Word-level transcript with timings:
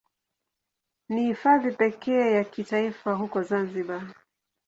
Ni 1.09 1.25
Hifadhi 1.27 1.71
pekee 1.71 2.31
ya 2.31 2.43
kitaifa 2.43 3.13
huko 3.13 3.43
Zanzibar. 3.43 4.13